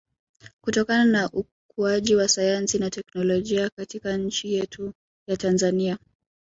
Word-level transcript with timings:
kutokana 0.61 1.05
na 1.05 1.29
ukuaji 1.29 2.15
wa 2.15 2.27
sayansi 2.27 2.79
na 2.79 2.89
technolojia 2.89 3.69
katika 3.69 4.17
nchi 4.17 4.53
yetu 4.53 4.93
ya 5.27 5.37
Tanzania 5.37 5.97